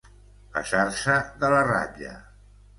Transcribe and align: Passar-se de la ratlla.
Passar-se 0.55 1.19
de 1.45 1.53
la 1.57 1.63
ratlla. 1.71 2.19